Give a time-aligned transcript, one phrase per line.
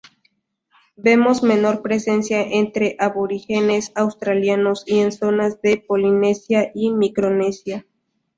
[0.95, 7.85] Vemos menor presencia entre aborígenes australianos y en zonas de Polinesia y Micronesia.